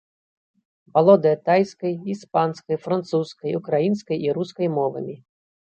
[0.95, 5.15] Валодае тайскай, іспанскай, французскай, украінскай і рускай мовамі.